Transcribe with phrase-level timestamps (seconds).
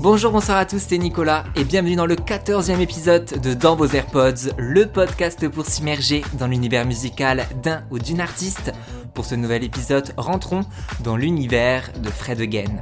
[0.00, 3.86] Bonjour, bonsoir à tous, c'est Nicolas et bienvenue dans le 14e épisode de Dans vos
[3.86, 8.72] AirPods, le podcast pour s'immerger dans l'univers musical d'un ou d'une artiste.
[9.14, 10.66] Pour ce nouvel épisode, rentrons
[11.00, 12.78] dans l'univers de Fred Again.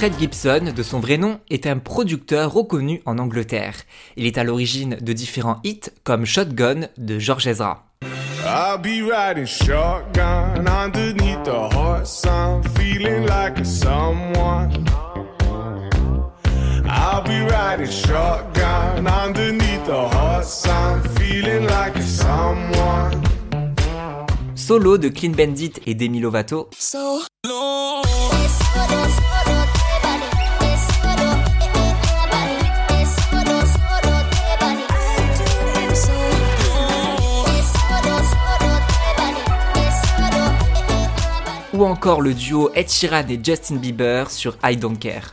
[0.00, 3.74] Fred Gibson, de son vrai nom, est un producteur reconnu en Angleterre.
[4.16, 7.84] Il est à l'origine de différents hits comme Shotgun de George Ezra.
[8.42, 14.70] I'll be riding shotgun underneath the hot sun, feeling like a someone.
[16.86, 23.20] I'll be riding shotgun underneath the hot sun, feeling like a someone.
[24.54, 26.70] Solo de Clean Bandit et Demi Lovato.
[26.78, 27.20] So
[41.80, 45.32] ou encore le duo Ed Sheeran et Justin Bieber sur I Don't Care.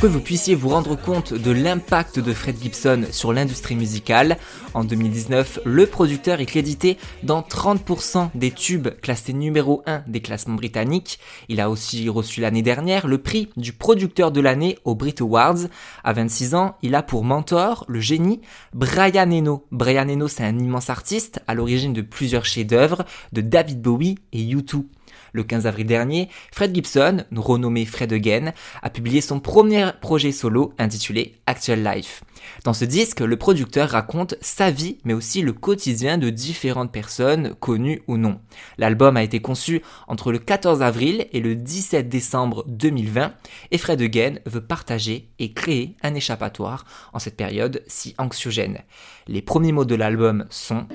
[0.00, 4.38] Que vous puissiez vous rendre compte de l'impact de Fred Gibson sur l'industrie musicale,
[4.72, 10.54] en 2019, le producteur est crédité dans 30% des tubes classés numéro 1 des classements
[10.54, 11.18] britanniques.
[11.48, 15.66] Il a aussi reçu l'année dernière le prix du producteur de l'année aux Brit Awards.
[16.02, 18.40] À 26 ans, il a pour mentor le génie
[18.72, 19.66] Brian Eno.
[19.70, 24.42] Brian Eno, c'est un immense artiste à l'origine de plusieurs chefs-d'œuvre de David Bowie et
[24.42, 24.84] U2.
[25.32, 30.72] Le 15 avril dernier, Fred Gibson, renommé Fred Again, a publié son premier projet solo
[30.78, 32.22] intitulé Actual Life.
[32.64, 37.54] Dans ce disque, le producteur raconte sa vie, mais aussi le quotidien de différentes personnes,
[37.60, 38.40] connues ou non.
[38.78, 43.34] L'album a été conçu entre le 14 avril et le 17 décembre 2020,
[43.70, 48.78] et Fred Again veut partager et créer un échappatoire en cette période si anxiogène.
[49.26, 50.86] Les premiers mots de l'album sont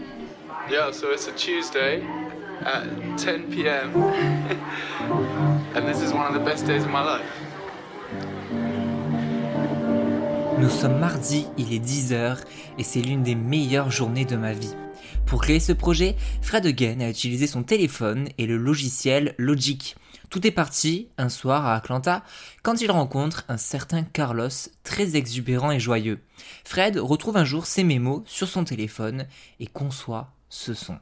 [0.68, 2.02] Yeah, so it's a Tuesday
[2.62, 2.86] at
[3.20, 3.96] 10 p.m.
[5.76, 7.22] and this is one of the best days of my life.
[10.58, 12.40] Nous sommes mardi, il est 10h
[12.80, 14.74] et c'est l'une des meilleures journées de ma vie.
[15.28, 19.96] Pour créer ce projet, Fred Again a utilisé son téléphone et le logiciel Logic.
[20.32, 22.24] Tout est parti un soir à Atlanta
[22.64, 24.50] quand il rencontre un certain Carlos
[24.84, 26.22] très exubérant et joyeux.
[26.64, 29.28] Fred retrouve un jour ses mémos sur son téléphone
[29.59, 31.00] et conçoit ce son.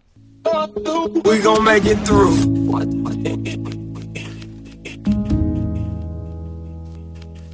[1.26, 2.36] We gon' make it through.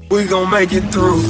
[0.09, 1.21] We gon' make it through.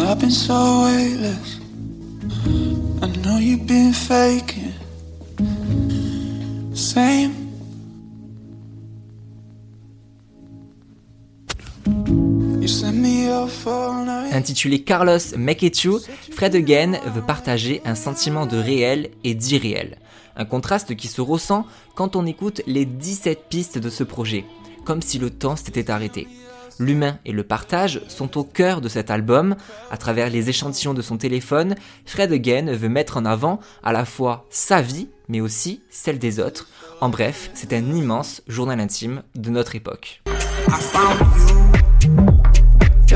[0.00, 1.60] I've been so weightless.
[3.02, 4.74] I know you've been faking.
[6.74, 7.37] Same
[14.32, 15.64] Intitulé Carlos Make
[16.32, 19.98] Fred Again veut partager un sentiment de réel et d'irréel.
[20.36, 24.44] Un contraste qui se ressent quand on écoute les 17 pistes de ce projet,
[24.84, 26.28] comme si le temps s'était arrêté.
[26.78, 29.56] L'humain et le partage sont au cœur de cet album.
[29.90, 31.74] À travers les échantillons de son téléphone,
[32.04, 36.38] Fred Again veut mettre en avant à la fois sa vie, mais aussi celle des
[36.38, 36.68] autres.
[37.00, 40.22] En bref, c'est un immense journal intime de notre époque.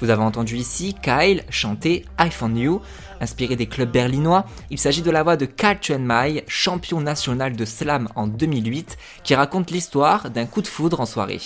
[0.00, 2.80] Vous avez entendu ici Kyle chanter I Found You,
[3.20, 4.46] inspiré des clubs berlinois.
[4.70, 9.34] Il s'agit de la voix de Kyle Mai, champion national de slam en 2008, qui
[9.34, 11.40] raconte l'histoire d'un coup de foudre en soirée.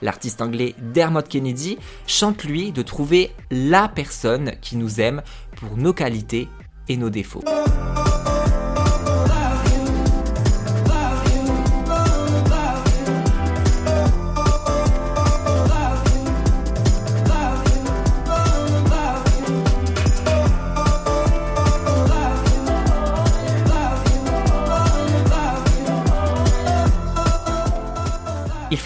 [0.00, 5.22] L'artiste anglais Dermot Kennedy chante lui de trouver la personne qui nous aime
[5.56, 6.48] pour nos qualités
[6.88, 7.44] et nos défauts.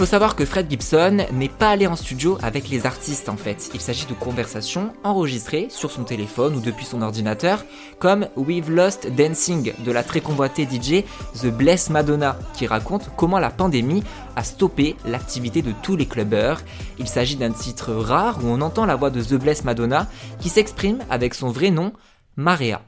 [0.02, 3.70] Faut savoir que Fred Gibson n'est pas allé en studio avec les artistes en fait.
[3.72, 7.64] Il s'agit de conversations enregistrées sur son téléphone ou depuis son ordinateur,
[8.00, 11.04] comme We've Lost Dancing de la très convoitée DJ
[11.40, 14.02] The Bless Madonna, qui raconte comment la pandémie
[14.34, 16.62] a stoppé l'activité de tous les clubbers.
[16.98, 20.08] Il s'agit d'un titre rare où on entend la voix de The Bless Madonna
[20.40, 21.92] qui s'exprime avec son vrai nom,
[22.34, 22.82] Marea.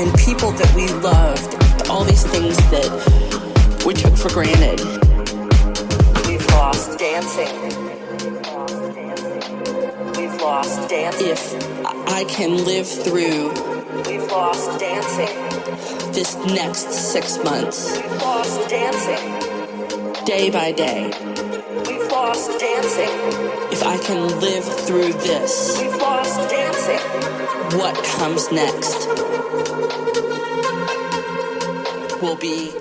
[0.00, 4.80] And people that we loved, all these things that we took for granted.
[6.26, 7.54] We've lost dancing.
[10.16, 11.28] We've lost dancing.
[11.28, 13.50] If I can live through,
[14.08, 15.36] we've lost dancing.
[16.12, 20.24] This next six months, we've lost dancing.
[20.24, 21.12] Day by day,
[21.86, 23.10] we've lost dancing.
[23.70, 27.78] If I can live through this, we've lost dancing.
[27.78, 29.29] What comes next?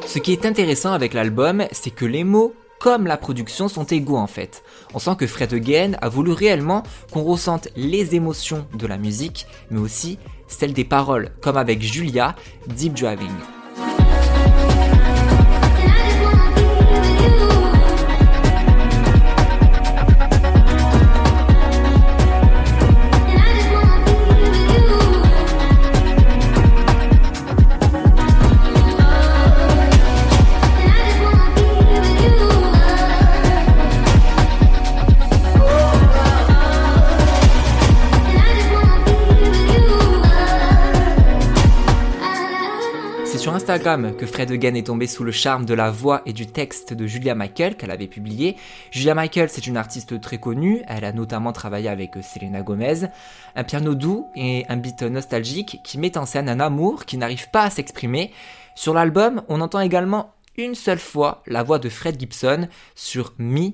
[0.05, 4.17] Ce qui est intéressant avec l'album, c'est que les mots comme la production sont égaux
[4.17, 4.63] en fait.
[4.93, 9.45] On sent que Fred Again a voulu réellement qu'on ressente les émotions de la musique,
[9.69, 12.35] mais aussi celles des paroles, comme avec Julia,
[12.67, 13.58] Deep Driving.
[43.69, 47.05] Que Fred Again est tombé sous le charme de la voix et du texte de
[47.05, 48.55] Julia Michael qu'elle avait publié.
[48.89, 53.01] Julia Michael, c'est une artiste très connue, elle a notamment travaillé avec Selena Gomez.
[53.55, 57.51] Un piano doux et un beat nostalgique qui met en scène un amour qui n'arrive
[57.51, 58.31] pas à s'exprimer.
[58.73, 63.73] Sur l'album, on entend également une seule fois la voix de Fred Gibson sur Me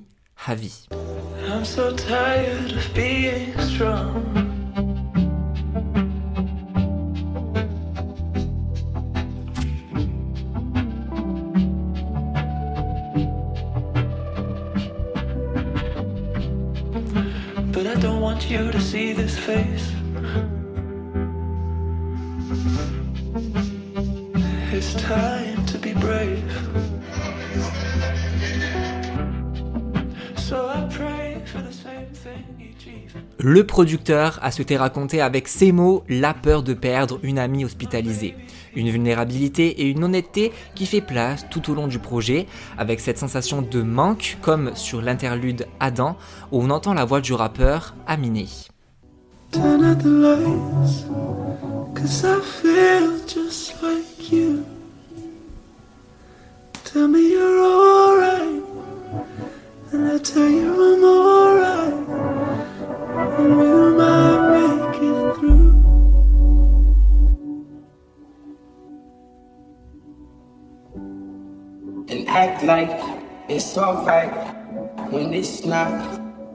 [33.40, 38.36] Le producteur a souhaité raconter avec ces mots la peur de perdre une amie hospitalisée.
[38.76, 43.18] Une vulnérabilité et une honnêteté qui fait place tout au long du projet, avec cette
[43.18, 46.18] sensation de manque, comme sur l'interlude Adam,
[46.52, 48.48] où on entend la voix du rappeur Aminé.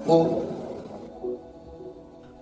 [0.07, 0.45] Oh.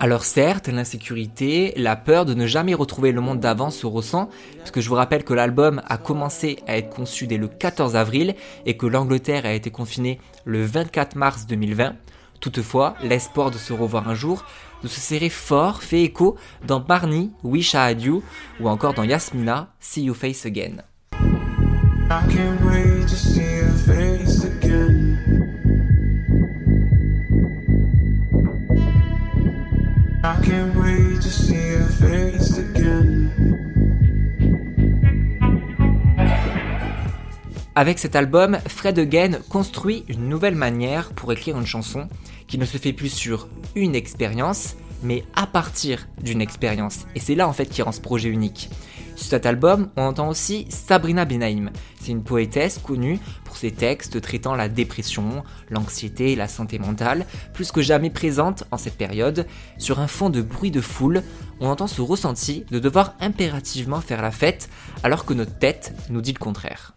[0.01, 4.29] Alors certes, l'insécurité, la peur de ne jamais retrouver le monde d'avant se ressent,
[4.59, 8.35] puisque je vous rappelle que l'album a commencé à être conçu dès le 14 avril
[8.65, 11.95] et que l'Angleterre a été confinée le 24 mars 2020.
[12.41, 14.45] Toutefois, l'espoir de se revoir un jour,
[14.83, 18.23] de se serrer fort, fait écho dans Barney, Wish I Had You,
[18.61, 20.85] ou encore dans Yasmina, See You Face Again.
[37.75, 42.09] Avec cet album, Fred Again construit une nouvelle manière pour écrire une chanson
[42.47, 47.07] qui ne se fait plus sur une expérience, mais à partir d'une expérience.
[47.15, 48.71] Et c'est là en fait qui rend ce projet unique.
[49.19, 51.71] Sur cet album, on entend aussi Sabrina Benaim.
[52.01, 57.27] C'est une poétesse connue pour ses textes traitant la dépression, l'anxiété et la santé mentale,
[57.53, 59.45] plus que jamais présente en cette période.
[59.77, 61.25] Sur un fond de bruit de foule,
[61.59, 64.71] on entend ce ressenti de devoir impérativement faire la fête
[65.03, 66.95] alors que notre tête nous dit le contraire.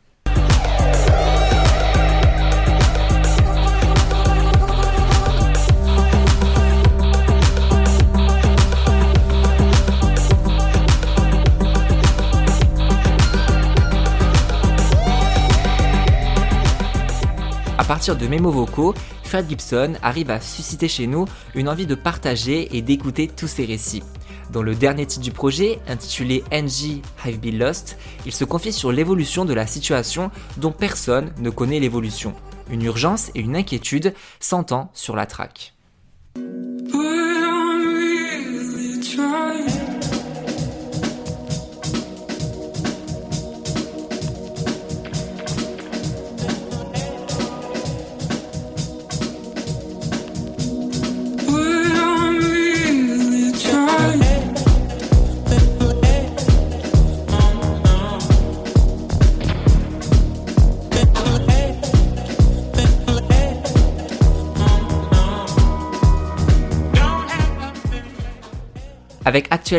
[18.01, 22.75] Partir de mémos vocaux, Fred Gibson arrive à susciter chez nous une envie de partager
[22.75, 24.01] et d'écouter tous ces récits.
[24.51, 28.91] Dans le dernier titre du projet, intitulé NG I've Been Lost, il se confie sur
[28.91, 32.33] l'évolution de la situation dont personne ne connaît l'évolution.
[32.71, 35.75] Une urgence et une inquiétude s'entend sur la track.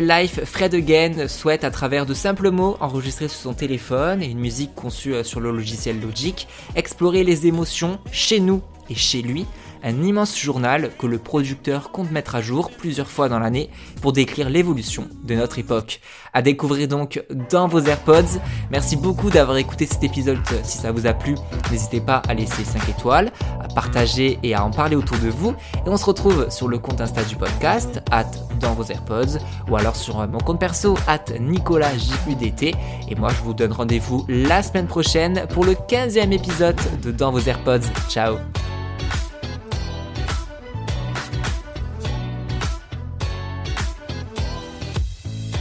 [0.01, 4.39] Life, Fred Again souhaite à travers de simples mots enregistrés sur son téléphone et une
[4.39, 9.47] musique conçue euh, sur le logiciel Logic, explorer les émotions chez nous et chez lui
[9.83, 13.71] un immense journal que le producteur compte mettre à jour plusieurs fois dans l'année
[14.01, 16.01] pour décrire l'évolution de notre époque.
[16.33, 18.39] À découvrir donc dans vos AirPods.
[18.71, 20.39] Merci beaucoup d'avoir écouté cet épisode.
[20.63, 21.35] Si ça vous a plu,
[21.71, 25.51] n'hésitez pas à laisser 5 étoiles, à partager et à en parler autour de vous.
[25.51, 29.77] Et on se retrouve sur le compte Insta du podcast, at dans vos AirPods, ou
[29.77, 32.75] alors sur mon compte perso, at NicolasJUDT.
[33.09, 37.33] Et moi, je vous donne rendez-vous la semaine prochaine pour le 15e épisode de Dans
[37.33, 37.87] vos AirPods.
[38.09, 38.37] Ciao